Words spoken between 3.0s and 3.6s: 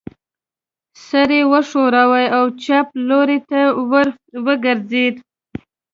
لوري